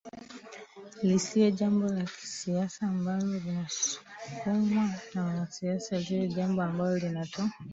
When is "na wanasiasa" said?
5.13-5.99